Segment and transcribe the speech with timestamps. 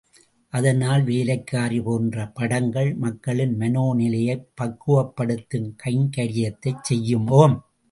[0.53, 7.29] அதனால் வேலைக்காரி போன்ற படங்கள் மக்களின் மனோநிலையைப் பக்குவப்படுத்தும் கைங்கரியத்தைச் செய்யும்.